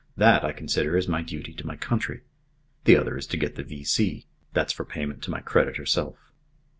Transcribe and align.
That, 0.17 0.43
I 0.43 0.51
consider, 0.51 0.97
is 0.97 1.07
my 1.07 1.21
duty 1.21 1.53
to 1.53 1.67
my 1.67 1.75
country. 1.75 2.21
The 2.85 2.97
other 2.97 3.19
is 3.19 3.27
to 3.27 3.37
get 3.37 3.53
the 3.53 3.61
V.C. 3.61 4.25
That's 4.51 4.73
for 4.73 4.83
payment 4.83 5.21
to 5.25 5.29
my 5.29 5.41
creditor 5.41 5.85
self." 5.85 6.17